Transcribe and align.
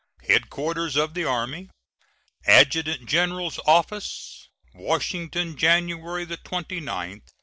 HEADQUARTERS 0.23 0.95
OF 0.95 1.13
THE 1.13 1.25
ARMY, 1.25 1.69
ADJUTANT 2.47 3.05
GENERAL'S 3.07 3.59
OFFICE, 3.67 4.47
Washington, 4.73 5.55
January 5.55 6.25
29, 6.25 6.39
1870. 6.39 7.25